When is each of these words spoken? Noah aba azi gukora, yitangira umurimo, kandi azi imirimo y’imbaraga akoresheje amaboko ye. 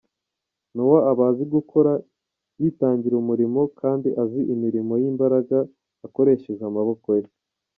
Noah 0.75 1.01
aba 1.11 1.23
azi 1.31 1.45
gukora, 1.55 1.91
yitangira 2.61 3.15
umurimo, 3.17 3.61
kandi 3.79 4.09
azi 4.23 4.41
imirimo 4.53 4.93
y’imbaraga 5.01 5.57
akoresheje 6.07 6.63
amaboko 6.69 7.07
ye. 7.19 7.27